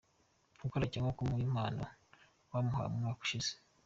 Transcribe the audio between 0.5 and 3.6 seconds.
Gukora cyangwa kumuha impano wamuhaye umwaka ushize.